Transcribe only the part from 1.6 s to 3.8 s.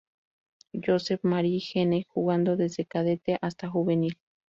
Gene jugando desde Cadete hasta